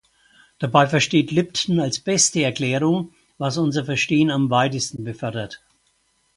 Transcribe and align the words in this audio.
Dabei 0.57 0.87
versteht 0.87 1.29
Lipton 1.29 1.79
als 1.79 1.99
„beste 1.99 2.41
Erklärung“, 2.41 3.13
was 3.37 3.59
unser 3.59 3.85
Verstehen 3.85 4.31
am 4.31 4.49
weitesten 4.49 5.03
befördert. 5.03 5.61